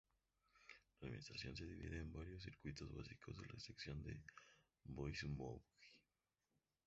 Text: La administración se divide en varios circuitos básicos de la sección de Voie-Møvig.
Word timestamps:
La 0.99 1.09
administración 1.09 1.55
se 1.55 1.63
divide 1.63 1.97
en 1.99 2.11
varios 2.11 2.41
circuitos 2.41 2.91
básicos 2.91 3.37
de 3.37 3.45
la 3.53 3.59
sección 3.59 4.01
de 4.01 4.19
Voie-Møvig. 4.87 5.61